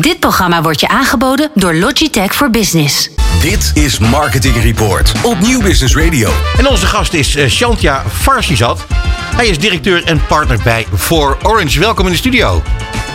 [0.00, 3.10] Dit programma wordt je aangeboden door Logitech for Business.
[3.40, 6.30] Dit is Marketing Report op Nieuw Business Radio.
[6.58, 8.86] En onze gast is uh, Shantja Farsizat.
[9.36, 11.80] Hij is directeur en partner bij For Orange.
[11.80, 12.62] Welkom in de studio.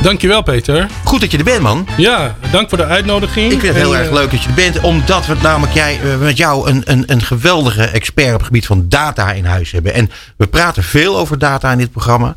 [0.02, 0.88] Dankjewel Peter.
[1.04, 1.88] Goed dat je er bent man.
[1.98, 3.52] Ja, dank voor de uitnodiging.
[3.52, 4.82] Ik vind het heel En, erg eh, leuk dat je er bent.
[4.82, 8.66] Omdat we namelijk jij, eh, met jou een, een, een geweldige expert op het gebied
[8.66, 9.94] van data in huis hebben.
[9.94, 12.36] En we praten veel over data in dit programma.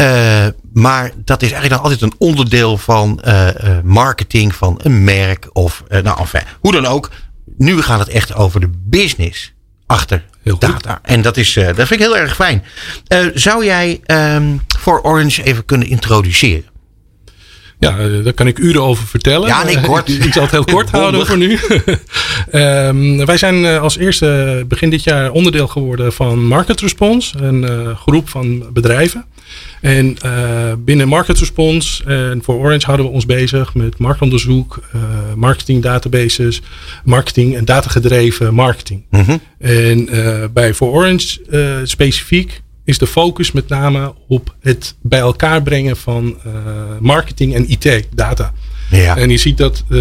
[0.00, 5.04] Eh, maar dat is eigenlijk dan altijd een onderdeel van eh, eh, marketing van een
[5.04, 5.48] merk.
[5.52, 7.10] Of nou, enfin, hoe dan ook.
[7.56, 9.52] Nu gaat het echt over de business
[9.86, 10.24] achter
[10.58, 10.98] data.
[11.02, 12.64] En dat, is, dat vind ik heel erg fijn.
[13.34, 16.64] Zou jij ehm, voor Orange even kunnen introduceren?
[17.78, 19.48] Ja, daar kan ik uren over vertellen.
[19.48, 20.08] Ja, nee, kort.
[20.08, 21.58] Ik, ik zal het heel kort houden voor nu.
[22.50, 28.28] Ehm, wij zijn als eerste begin dit jaar onderdeel geworden van Market Response, een groep
[28.28, 29.24] van bedrijven.
[29.80, 35.00] En eh, binnen Market Response en voor Orange houden we ons bezig met marktonderzoek, eh,
[35.36, 36.60] marketing databases,
[37.04, 39.02] marketing en datagedreven marketing.
[39.58, 45.18] En eh, bij For Orange eh, specifiek is de focus met name op het bij
[45.20, 46.52] elkaar brengen van eh,
[47.00, 48.52] marketing en IT, data.
[48.90, 49.16] Ja.
[49.16, 49.98] En je ziet dat, eh,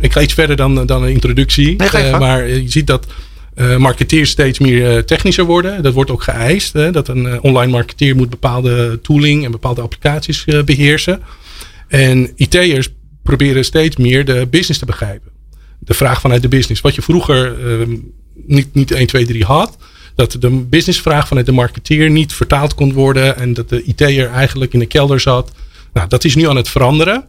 [0.00, 3.06] ik ga iets verder dan, dan een introductie, Nee, Eh, maar je ziet dat
[3.54, 5.82] eh, marketeers steeds meer eh, technischer worden.
[5.82, 9.80] Dat wordt ook geëist, hè, dat een eh, online marketeer moet bepaalde tooling en bepaalde
[9.80, 11.22] applicaties eh, beheersen.
[11.88, 12.88] En IT'ers
[13.22, 15.30] proberen steeds meer de business te begrijpen.
[15.78, 16.80] De vraag vanuit de business.
[16.80, 17.88] Wat je vroeger eh,
[18.34, 19.76] niet, niet 1, 2, 3 had.
[20.14, 23.36] Dat de businessvraag vanuit de marketeer niet vertaald kon worden.
[23.36, 25.52] En dat de IT'er eigenlijk in de kelder zat.
[25.92, 27.28] Nou, dat is nu aan het veranderen.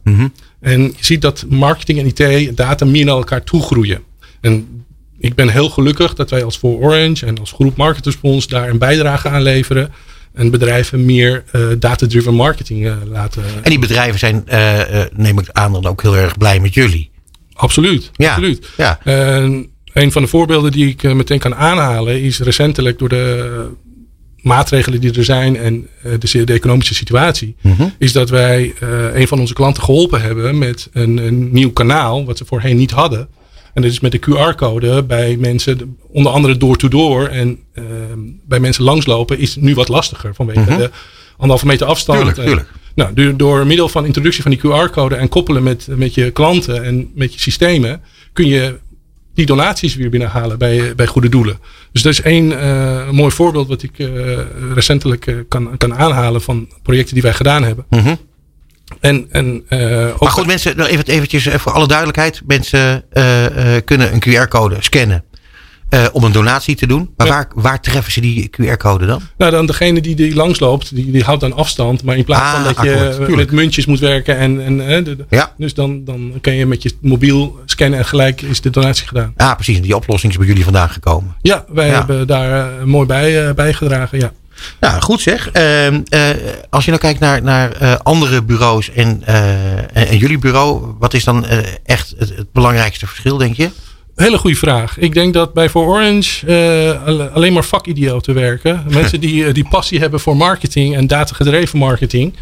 [0.59, 4.01] En je ziet dat marketing en IT en data meer naar elkaar toe groeien.
[4.41, 4.82] En
[5.23, 8.69] ik ben heel gelukkig dat wij als For Orange en als groep Market Response daar
[8.69, 9.91] een bijdrage aan leveren.
[10.33, 13.43] En bedrijven meer eh, data-driven marketing eh, laten.
[13.61, 17.11] En die bedrijven zijn, eh, neem ik aan, dan ook heel erg blij met jullie.
[17.53, 18.11] Absoluut.
[18.13, 18.69] Ja, absoluut.
[18.77, 18.99] ja.
[19.03, 23.67] En een van de voorbeelden die ik meteen kan aanhalen is recentelijk door de
[24.41, 25.87] maatregelen die er zijn en
[26.19, 27.83] de, de economische situatie, Mhm.
[27.97, 28.73] is dat wij
[29.13, 32.91] een van onze klanten geholpen hebben met een, een nieuw kanaal, wat ze voorheen niet
[32.91, 33.27] hadden.
[33.73, 37.83] En dat is met de QR-code bij mensen, onder andere door-to-door en eh,
[38.47, 40.89] bij mensen langslopen, is nu wat lastiger vanwege de
[41.31, 42.23] anderhalve meter afstand.
[42.23, 42.45] Mhm.
[42.45, 42.69] Tuurlijk.
[42.95, 47.11] Nou, door, middel van introductie van die QR-code en koppelen met, met je klanten en
[47.15, 48.01] met je systemen,
[48.33, 48.79] kun je
[49.33, 51.59] die donaties weer binnenhalen bij, bij goede doelen.
[51.91, 54.07] Dus dat is één eh, mooi voorbeeld wat ik eh,
[54.73, 57.85] recentelijk eh, kan, kan aanhalen van projecten die wij gedaan hebben.
[58.99, 62.41] En, en, eh, ook Maar goed, mensen, nou even, eventjes eh, voor alle duidelijkheid.
[62.45, 63.45] Mensen eh,
[63.85, 65.23] kunnen een QR-code scannen
[66.11, 67.09] om een donatie te doen.
[67.17, 67.33] Maar Ja.
[67.33, 69.21] waar, waar treffen ze die QR-code dan?
[69.37, 72.03] Nou, dan degene die, die langsloopt, die, die houdt dan afstand.
[72.03, 73.35] Maar in plaats Ah, van dat je tuurlijk.
[73.35, 75.53] met muntjes moet werken en, en de- de- Ja.
[75.57, 79.33] dus dan, dan kan je met je mobiel scannen en gelijk is de donatie gedaan.
[79.37, 79.81] Ah, precies.
[79.81, 81.35] Die oplossing is bij jullie vandaan gekomen.
[81.41, 81.93] Ja, wij Ja.
[81.93, 84.19] hebben daar mooi bij bijgedragen.
[84.19, 84.31] Ja.
[84.79, 85.49] Nou, goed zeg.
[85.51, 86.29] Ehm, eh,
[86.69, 90.95] als je nou kijkt naar, naar eh, andere bureaus en, eh, en, en jullie bureau.
[90.99, 91.45] Wat is dan
[91.85, 93.69] echt het, het belangrijkste verschil, denk je?
[94.15, 94.97] Hele goede vraag.
[94.97, 96.45] Ik denk dat bij For Orange
[97.05, 98.83] alle- alleen maar vakidioten werken.
[98.89, 102.33] Mensen die, die passie hebben voor marketing en datagedreven marketing.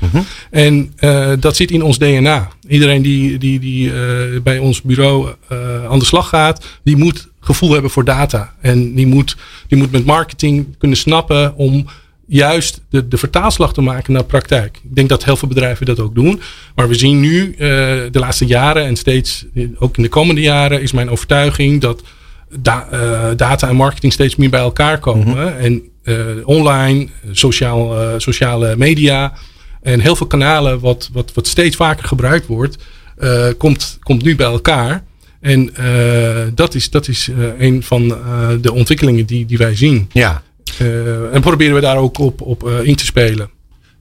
[0.49, 2.47] En eh, dat zit in ons DNA.
[2.67, 3.91] Iedereen die, die, die
[4.41, 5.29] bij ons bureau
[5.89, 8.53] aan de slag gaat, die moet gevoel hebben voor data.
[8.62, 9.38] En die moet,
[9.68, 11.88] die moet met marketing kunnen snappen om
[12.31, 14.79] juist de, de vertaalslag te maken naar praktijk.
[14.84, 16.41] Ik denk dat heel veel bedrijven dat ook doen.
[16.75, 17.57] Maar we zien nu eh,
[18.12, 19.46] de laatste jaren en steeds,
[19.78, 22.03] ook in de komende jaren, is mijn overtuiging dat
[22.59, 25.58] da- eh, data en marketing steeds meer bij elkaar komen.
[25.58, 29.34] En eh, online, sociaal, sociale media
[29.81, 32.78] en heel veel kanalen wat, wat, wat steeds vaker gebruikt wordt,
[33.58, 35.03] komt, komt nu bij elkaar.
[35.41, 39.75] En eh, dat is, dat is eh, een van eh, de ontwikkelingen die, die wij
[39.75, 40.09] zien.
[40.12, 40.44] Ja.
[41.31, 43.50] En proberen we daar ook op, op in te spelen.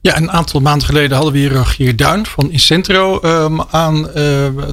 [0.03, 4.13] Ja, een aantal maanden geleden hadden we hier Rogier Duin van Incentro ehm, aan eh,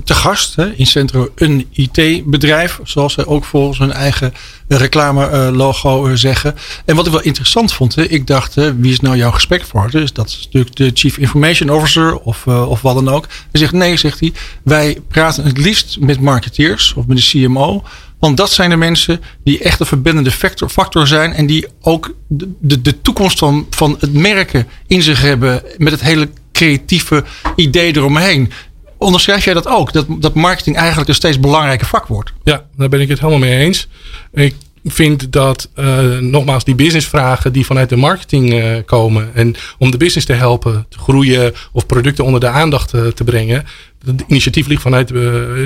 [0.04, 0.56] te gast.
[0.56, 0.74] Hè.
[0.74, 4.32] Incentro, een IT-bedrijf, zoals zij ook volgens hun eigen
[4.68, 6.54] reclame-logo zeggen.
[6.84, 10.00] En wat ik wel interessant vond, hè, ik dacht, hè, wie is nou jouw gesprekspartner?
[10.00, 13.26] Dus dat is natuurlijk de Chief Information Officer of, eh, of wat dan ook.
[13.26, 14.32] Hij zegt, nee, zegt hij,
[14.62, 17.82] wij praten het liefst met marketeers of met de CMO.
[18.18, 21.32] Want dat zijn de mensen die echt een verbindende factor, factor zijn.
[21.32, 25.62] En die ook de, de, de toekomst van, van het merken in zich hebben.
[25.76, 27.24] Met het hele creatieve
[27.56, 28.50] idee eromheen.
[28.98, 29.92] Onderschrijf jij dat ook?
[29.92, 32.32] Dat, dat marketing eigenlijk een steeds belangrijker vak wordt?
[32.44, 33.88] Ja, daar ben ik het helemaal mee eens.
[34.32, 34.54] Ik
[34.84, 39.34] vind dat, uh, nogmaals, die businessvragen die vanuit de marketing uh, komen.
[39.34, 43.24] En om de business te helpen te groeien of producten onder de aandacht uh, te
[43.24, 43.64] brengen.
[44.04, 45.12] het initiatief ligt vanuit,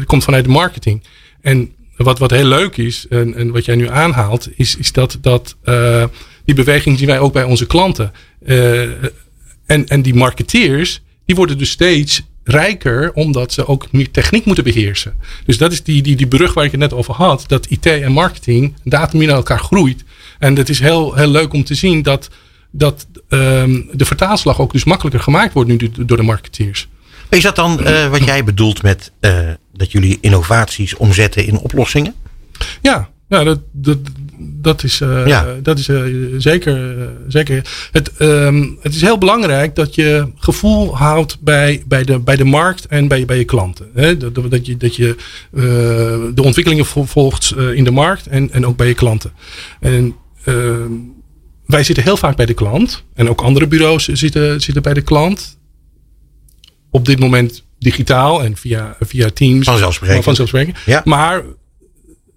[0.07, 1.03] komt vanuit de marketing.
[1.41, 1.73] En
[2.03, 5.57] wat, wat heel leuk is, en, en wat jij nu aanhaalt, is, is dat, dat
[5.65, 6.05] uh,
[6.45, 8.13] die beweging zien wij ook bij onze klanten.
[8.47, 8.83] Uh,
[9.67, 14.65] en, en die marketeers, die worden dus steeds rijker omdat ze ook meer techniek moeten
[14.65, 15.15] beheersen.
[15.45, 17.45] Dus dat is die, die, die brug waar ik het net over had.
[17.47, 20.05] Dat IT en marketing, meer naar elkaar groeit.
[20.39, 22.29] En het is heel, heel leuk om te zien dat,
[22.71, 26.89] dat um, de vertaalslag ook dus makkelijker gemaakt wordt nu door de marketeers.
[27.29, 29.13] Is dat dan uh, wat jij bedoelt met
[29.73, 32.15] dat jullie innovaties omzetten in oplossingen?
[32.83, 33.99] Ja, ja dat, dat,
[34.39, 35.57] dat is, uh, ja.
[35.63, 35.91] dat is
[36.37, 37.89] zeker, zeker.
[37.93, 42.45] Het, um, het is heel belangrijk dat je gevoel houdt bij, bij, de, bij de
[42.45, 43.89] markt en bij, bij je klanten.
[43.95, 44.17] Hè?
[44.17, 45.17] Dat, dat je, dat je
[46.35, 49.33] de ontwikkelingen volgt in de markt en, en ook bij je klanten.
[49.81, 50.15] En
[50.45, 50.93] ehm,
[51.67, 53.05] wij zitten heel vaak bij de klant.
[53.15, 55.59] En ook andere bureaus zitten, zitten bij de klant
[56.91, 59.65] op dit moment digitaal en via, via Teams.
[59.65, 60.25] Vanzelfsprekend.
[60.25, 60.79] Vanzelfsprekend.
[60.87, 61.03] Ja.
[61.05, 61.43] Maar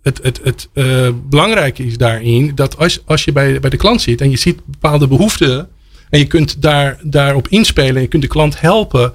[0.01, 4.01] het, het, het uh, belangrijke is daarin dat als, als je bij, bij de klant
[4.01, 5.69] zit en je ziet bepaalde behoeften
[6.09, 9.13] en je kunt daar, daarop inspelen en je kunt de klant helpen,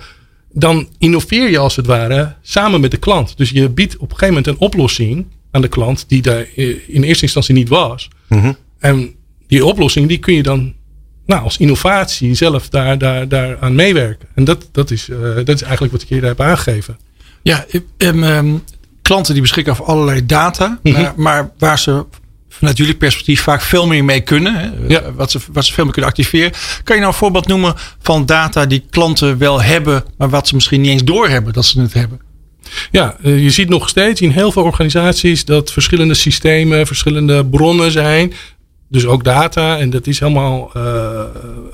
[0.52, 3.36] dan innoveer je als het ware samen met de klant.
[3.36, 6.46] Dus je biedt op een gegeven moment een oplossing aan de klant die daar
[6.86, 8.08] in eerste instantie niet was.
[8.28, 8.56] Mm -hmm.
[8.78, 9.14] En
[9.46, 10.74] die oplossing die kun je dan
[11.30, 14.28] nou, als innovatie zelf daar, daar, daar aan meewerken.
[14.34, 16.98] En dat, dat, is, uh, dat is eigenlijk wat ik hier heb aangegeven.
[17.42, 17.66] Ja,
[17.96, 18.62] um, um,
[19.02, 21.02] klanten die beschikken over allerlei data, mm -hmm.
[21.02, 22.04] maar, maar, waar ze
[22.48, 25.12] vanuit jullie perspectief vaak veel meer mee kunnen, hè, ja.
[25.12, 26.52] wat, ze, wat ze veel meer kunnen activeren.
[26.84, 30.54] Kan je nou een voorbeeld noemen van data die klanten wel hebben, maar wat ze
[30.54, 32.20] misschien niet eens doorhebben dat ze het hebben?
[32.90, 38.32] Ja, je ziet nog steeds in heel veel organisaties dat verschillende systemen, verschillende bronnen zijn
[38.90, 39.78] dus ook data.
[39.78, 41.22] En dat is helemaal uh,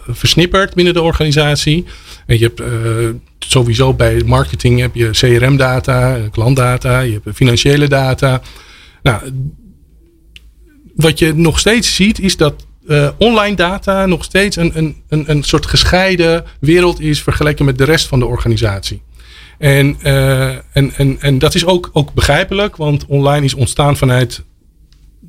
[0.09, 1.85] versnipperd binnen de organisatie.
[2.27, 3.09] En je hebt uh,
[3.39, 8.41] sowieso bij marketing heb je CRM-data, klantdata, je hebt financiële data.
[9.03, 9.21] Nou,
[10.95, 15.31] wat je nog steeds ziet is dat uh, online data nog steeds een, een, een,
[15.31, 19.03] een soort gescheiden wereld is vergeleken met de rest van de organisatie.
[19.59, 24.43] En, en, en, en dat is ook, ook begrijpelijk, want online is ontstaan vanuit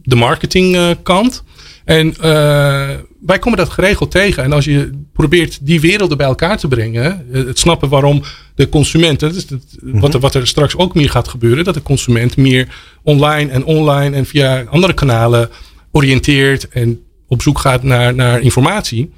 [0.03, 1.43] de marketingkant.
[1.87, 2.89] En uh,
[3.25, 4.43] wij komen dat geregeld tegen.
[4.43, 8.23] En als je probeert die werelden bij elkaar te brengen, eh, het snappen waarom
[8.55, 11.73] de consument, dat is het, wat, er, wat er straks ook meer gaat gebeuren, dat
[11.73, 12.67] de consument meer
[13.03, 15.49] online en online en via andere kanalen
[15.91, 19.11] oriënteert en op zoek gaat naar, naar informatie.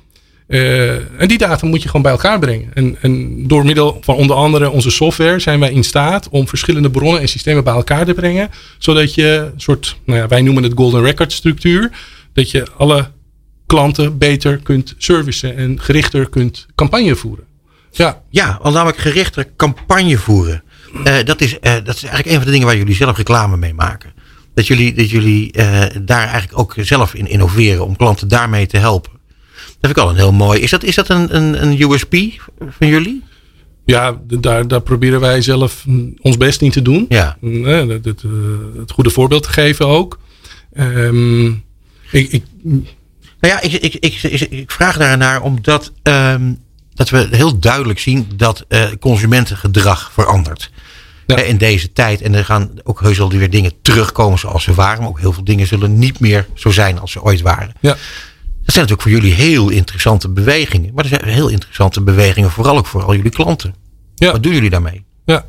[0.48, 2.72] Uh, en die data moet je gewoon bij elkaar brengen.
[2.74, 6.90] En, en door middel van onder andere onze software zijn wij in staat om verschillende
[6.90, 8.50] bronnen en systemen bij elkaar te brengen.
[8.78, 11.92] Zodat je een soort, nou ja, wij noemen het golden record structuur
[12.40, 13.12] dat je alle
[13.66, 17.46] klanten beter kunt servicen en gerichter kunt campagne voeren.
[17.92, 20.64] Ja, ja want namelijk gerichter campagne voeren.
[20.94, 23.58] Uh, dat, is, uh, dat is eigenlijk een van de dingen waar jullie zelf reclame
[23.58, 24.14] mee maken.
[24.54, 28.78] Dat jullie, dat jullie uh, daar eigenlijk ook zelf in innoveren om klanten daarmee te
[28.78, 29.12] helpen.
[29.56, 30.60] Dat vind ik al een heel mooi.
[30.60, 32.16] Is dat, is dat een, een, een USP
[32.70, 33.24] van jullie?
[33.86, 35.86] Ja, daar, daar proberen wij zelf
[36.22, 37.06] ons best in te doen.
[37.10, 37.38] Ja.
[37.42, 38.24] Het, het,
[38.78, 40.20] het goede voorbeeld te geven ook.
[40.78, 41.68] Um,
[42.12, 42.84] ik, ik, nou
[43.40, 46.60] ja, ik, ik, ik, ik, vraag daarnaar omdat um,
[46.94, 50.72] dat we heel duidelijk zien dat uh, consumentengedrag verandert.
[51.26, 51.38] Ja.
[51.38, 52.22] In deze tijd.
[52.22, 55.00] En er gaan ook heus wel weer dingen terugkomen zoals ze waren.
[55.00, 57.74] Maar ook heel veel dingen zullen niet meer zo zijn als ze ooit waren.
[57.80, 57.90] Ja.
[57.90, 60.92] Dat zijn natuurlijk voor jullie heel interessante bewegingen.
[60.94, 63.76] Maar er zijn heel interessante bewegingen, vooral ook voor al jullie klanten.
[64.16, 64.32] Ja.
[64.32, 65.06] Wat doen jullie daarmee?
[65.26, 65.46] Ja,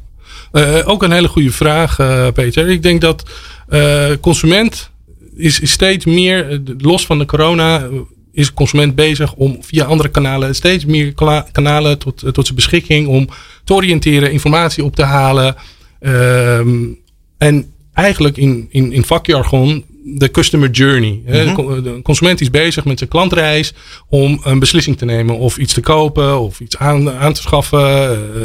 [0.52, 2.68] uh, ook een hele goede vraag, uh, Peter.
[2.68, 3.22] Ik denk dat
[3.68, 4.90] uh, consument
[5.36, 7.88] is, steeds meer, eh, los van de corona, eh,
[8.32, 11.14] is de consument bezig om via andere kanalen steeds meer
[11.52, 13.28] kanalen tot, eh, tot zijn beschikking om
[13.64, 15.56] te oriënteren, informatie op te halen.
[16.00, 16.98] Um,
[17.38, 21.22] en eigenlijk in, in, in vakjargon de customer journey.
[21.26, 21.82] Mm -hmm.
[21.82, 23.72] De consument is bezig met zijn klantreis
[24.08, 27.80] om een beslissing te nemen of iets te kopen of iets aan, aan te schaffen,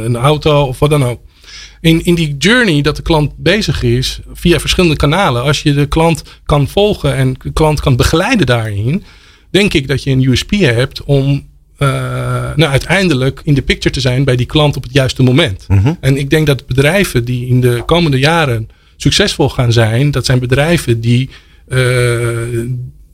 [0.06, 1.20] een auto of wat dan ook
[1.82, 5.86] in, in die journey dat de klant bezig is via verschillende kanalen, als je de
[5.86, 9.04] klant kan volgen en de klant kan begeleiden daarin,
[9.50, 11.48] denk ik dat je een USP hebt om
[11.80, 11.90] uh,
[12.56, 15.66] nou, uiteindelijk in de picture te zijn bij die klant op het juiste moment.
[15.68, 15.98] Mm -hmm.
[16.00, 20.40] En ik denk dat bedrijven die in de komende jaren succesvol gaan zijn, dat zijn
[20.40, 21.30] bedrijven die
[21.68, 22.30] uh,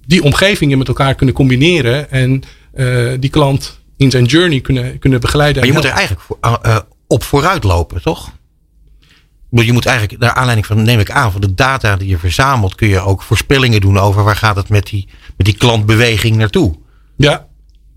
[0.06, 2.44] die omgevingen met elkaar kunnen combineren en
[2.76, 5.58] uh, die klant in zijn journey kunnen, kunnen begeleiden.
[5.58, 6.38] Maar je moet er eigenlijk voor,
[7.08, 8.32] op vooruit lopen, toch?
[9.52, 12.76] Je moet eigenlijk, naar aanleiding van, neem ik aan, van de data die je verzamelt,
[12.76, 16.76] kun je ook voorspellingen doen over waar gaat het met die, met die klantbeweging naartoe.
[17.16, 17.46] Ja,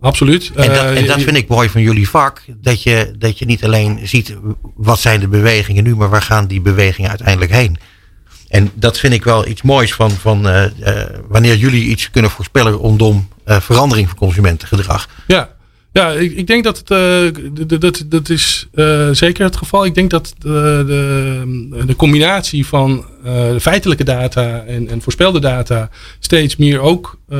[0.00, 0.50] absoluut.
[0.54, 2.42] En dat, en Eh, dat vind ik mooi van jullie vak.
[2.56, 4.36] Dat je, dat je niet alleen ziet
[4.74, 7.78] wat zijn de bewegingen nu, maar waar gaan die bewegingen uiteindelijk heen.
[8.48, 12.30] En dat vind ik wel iets moois van, van eh, eh, wanneer jullie iets kunnen
[12.30, 15.08] voorspellen rondom verandering van consumentengedrag.
[15.26, 15.53] Ja,
[15.94, 19.84] ja ik, ik denk dat het, eh, dat, dat is eh, zeker het geval.
[19.84, 25.90] Ik denk dat de, de, de combinatie van eh, feitelijke data en, en voorspelde data
[26.18, 27.38] steeds meer ook eh,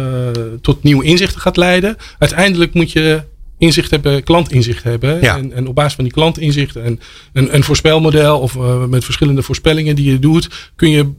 [0.61, 1.97] tot nieuwe inzichten gaat leiden.
[2.19, 3.23] Uiteindelijk moet je
[3.59, 5.21] inzicht hebben, klantinzicht hebben.
[5.21, 5.37] Ja.
[5.37, 7.01] En, en op basis van die klantinzichten en
[7.33, 11.13] een, een voorspelmodel of eh, met verschillende voorspellingen die je doet, kun je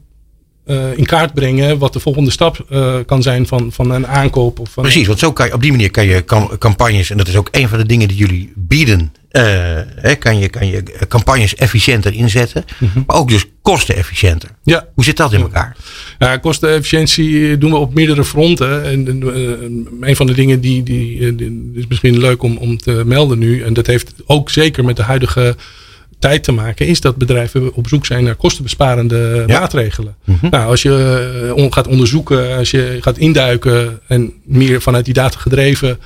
[0.65, 4.59] eh, in kaart brengen wat de volgende stap eh, kan zijn van, van een aankoop.
[4.59, 7.17] Of van Precies, want zo kan je, op die manier kan je cam- campagnes, en
[7.17, 9.43] dat is ook een van de dingen die jullie bieden, eh,
[9.95, 12.65] hè, kan, je, kan je campagnes efficiënter inzetten,
[13.07, 14.49] maar ook dus kostenefficiënter.
[14.63, 15.75] Ja, Hoe zit dat in elkaar?
[16.19, 18.83] Ja, kostenefficiëntie doen we op meerdere fronten.
[18.83, 19.21] En
[20.01, 23.63] een van de dingen die, die, die is misschien leuk om, om te melden nu.
[23.63, 25.55] En dat heeft ook zeker met de huidige
[26.19, 26.87] tijd te maken.
[26.87, 29.59] Is dat bedrijven op zoek zijn naar kostenbesparende Ja.
[29.59, 30.15] maatregelen.
[30.41, 33.99] Nou, als je eh, gaat onderzoeken, als je gaat induiken.
[34.07, 35.99] En meer vanuit die data gedreven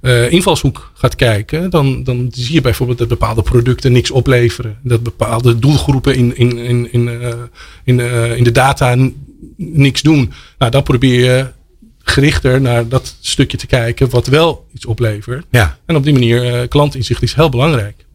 [0.00, 4.78] eh, invalshoek gaat kijken, dan, dan zie je bijvoorbeeld dat bepaalde producten niks opleveren.
[4.82, 7.28] Dat bepaalde doelgroepen in, in, in, in, eh,
[7.84, 8.00] in,
[8.36, 8.96] in de data
[9.56, 10.32] niks doen.
[10.58, 11.46] Nou, dan probeer je
[12.02, 15.44] gerichter naar dat stukje te kijken wat wel iets oplevert.
[15.50, 15.78] Ja.
[15.86, 18.05] En op die manier, klantinzicht is heel belangrijk.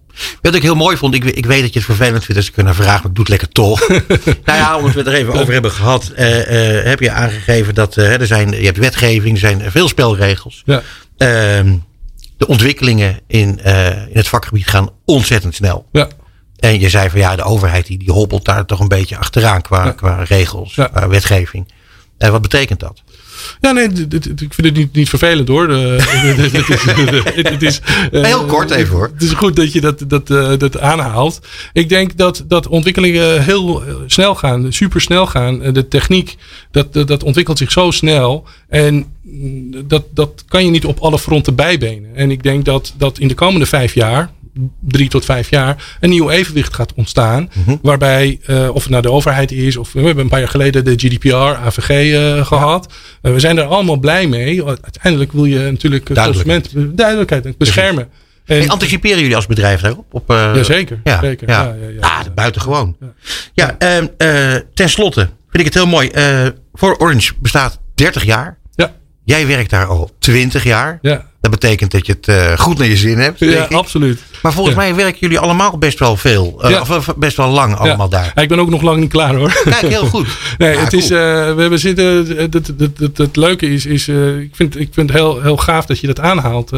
[0.42, 2.58] Wat ik heel mooi vond, ik, ik weet dat je het vervelend vindt als ik
[2.58, 3.88] een vraag, maar ik doe het lekker toch.
[4.46, 7.76] nou ja, omdat we het er even over hebben gehad, eh, eh, heb je aangegeven
[7.76, 10.62] dat eh, er zijn, je hebt wetgeving, er zijn veel spelregels.
[10.66, 10.82] Ja,
[11.18, 11.76] Ehm,
[12.38, 15.88] de ontwikkelingen in, in het vakgebied gaan ontzettend snel.
[15.92, 16.08] ja.
[16.60, 19.62] En je zei van ja, de overheid die, die hobbelt daar toch een beetje achteraan
[19.62, 19.92] qua, Ja.
[19.92, 21.72] qua regels, qua wetgeving.
[22.18, 23.02] En wat betekent dat?
[23.62, 25.70] Ja, nee, ik vind het niet, niet vervelend hoor.
[26.32, 26.52] Het is,
[27.36, 27.82] het- het is,
[28.12, 29.10] eh, Heel kort even, hoor.
[29.14, 31.40] Het is goed dat je dat, dat, eh, dat aanhaalt.
[31.74, 35.62] Ik denk dat, dat ontwikkelingen heel eh, snel gaan, super snel gaan.
[35.62, 36.36] Eh, De techniek,
[36.72, 38.46] dat, dat, dat ontwikkelt zich zo snel.
[38.70, 42.16] En mm, dat, dat kan je niet op alle fronten bijbenen.
[42.16, 44.30] En ik denk dat, dat in de komende vijf jaar,
[44.80, 47.50] drie tot vijf jaar, een nieuw evenwicht gaat ontstaan.
[47.82, 50.86] Waarbij, eh, of het nou de overheid is, of we hebben een paar jaar geleden
[50.86, 52.94] de GDPR, AVG eh, gehad.
[53.22, 54.66] Eh, we zijn er allemaal blij mee.
[54.66, 56.62] Uiteindelijk wil je natuurlijk de Duidelijkheid.
[56.62, 58.04] consument duidelijkheid beschermen.
[58.04, 58.10] En,
[58.58, 60.06] Hey, anticiperen jullie als bedrijf daarop?
[60.12, 61.50] Op, Jazeker, Ja, zeker.
[61.50, 62.00] Ja, Ja, ja, ja.
[62.00, 62.98] Ah, buitengewoon.
[63.54, 66.12] Ja, ehm, eh, ten slotte vind ik het heel mooi.
[66.74, 68.58] voor Orange bestaat 30 jaar.
[68.76, 68.94] ja,
[69.24, 71.00] Jij werkt daar al 20 jaar.
[71.02, 73.40] ja, Dat betekent dat je het eh, goed naar je zin hebt.
[73.40, 73.72] ja, ik.
[73.72, 74.20] absoluut.
[74.42, 74.82] Maar volgens Ja.
[74.82, 76.60] mij werken jullie allemaal best wel veel.
[76.64, 76.82] eh, Ja.
[76.82, 78.18] Of best wel lang allemaal ja.
[78.18, 78.32] daar.
[78.36, 79.62] Ja, ik ben ook nog lang niet klaar hoor.
[79.64, 80.28] Kijk, heel goed.
[80.58, 81.18] Nee, het is, eh,
[81.56, 82.06] we, we zitten,
[82.38, 85.58] het, het, het, het, het leuke is, is ik vind, ik vind het heel, heel
[85.58, 86.72] gaaf dat je dat aanhaalt,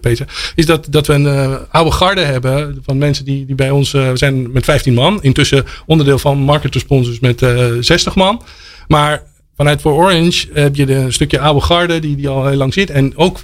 [0.00, 0.26] Peter.
[0.54, 4.10] Is dat, dat we een oude garde hebben van mensen die, die bij ons, we
[4.14, 5.22] zijn met 15 man.
[5.22, 8.42] Intussen onderdeel van Market Responses met eh 60 man.
[8.88, 9.22] Maar
[9.56, 12.72] vanuit voor Orange heb je de, een stukje oude garde die, die al heel lang
[12.74, 12.90] zit.
[12.90, 13.38] En ook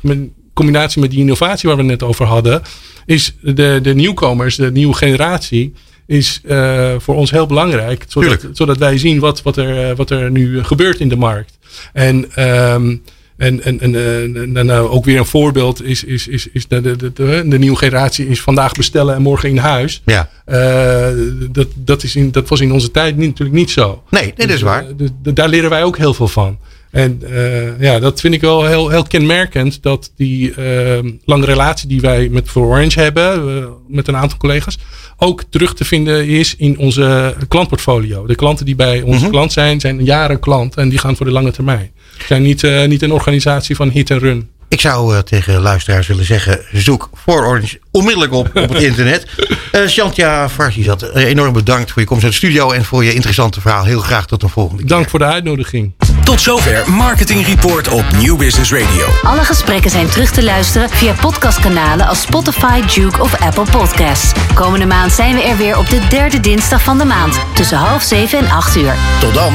[0.55, 2.63] combinatie met die innovatie waar we het net over hadden,
[3.07, 5.73] is de, de nieuwkomers, de nieuwe generatie,
[6.07, 8.05] is eh, voor ons heel belangrijk.
[8.09, 11.59] Zodat, zodat wij zien wat, wat, er, eh, wat er nu gebeurt in de markt.
[11.93, 12.97] En, ehm,
[13.37, 16.67] en, en, en, eh, en, en, eh, ook weer een voorbeeld is, is, is, is
[16.69, 20.03] de, de, de, de, de nieuwe generatie is vandaag bestellen en morgen in huis.
[20.05, 20.31] Ja.
[20.45, 21.09] Eh,
[21.51, 24.03] dat, dat, is in, dat was in onze tijd niet, natuurlijk niet zo.
[24.11, 24.83] Nee, dat is Dus, waar.
[24.87, 26.59] eh, dus daar leren wij ook heel veel van.
[26.93, 29.83] En eh, ja, dat vind ik wel heel, heel kenmerkend.
[29.83, 34.39] Dat die eh, lange relatie die wij met For Orange hebben, eh, met een aantal
[34.39, 34.79] collega's,
[35.17, 38.27] ook terug te vinden is in onze klantportfolio.
[38.27, 41.33] De klanten die bij onze klant zijn, zijn jaren klant en die gaan voor de
[41.33, 41.91] lange termijn.
[42.27, 44.49] Zijn niet, eh, niet een organisatie van hit en run.
[44.69, 49.27] Ik zou tegen luisteraars willen zeggen: zoek voor Orange onmiddellijk op op het internet.
[49.73, 53.15] Eh Shantja Farsi uh, enorm bedankt voor je komst uit de studio en voor je
[53.15, 53.85] interessante verhaal.
[53.85, 54.91] Heel graag tot een volgende keer.
[54.91, 55.93] Dank voor de uitnodiging.
[56.25, 59.09] Tot zover Marketing Report op Nieuw Business Radio.
[59.23, 64.33] Alle gesprekken zijn terug te luisteren via podcastkanalen als Spotify, Duke of Apple Podcasts.
[64.55, 68.03] Komende maand zijn we er weer op de derde dinsdag van de maand tussen half
[68.03, 68.95] zeven en acht uur.
[69.21, 69.53] Tot dan.